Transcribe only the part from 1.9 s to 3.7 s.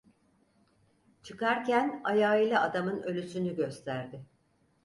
ayağıyla adamın ölüsünü